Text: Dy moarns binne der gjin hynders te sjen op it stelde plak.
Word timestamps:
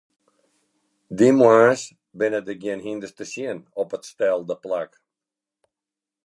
Dy 1.17 1.29
moarns 1.39 1.81
binne 2.17 2.39
der 2.47 2.57
gjin 2.61 2.85
hynders 2.85 3.13
te 3.15 3.25
sjen 3.31 3.59
op 3.81 3.93
it 3.95 4.03
stelde 4.11 4.55
plak. 4.63 4.91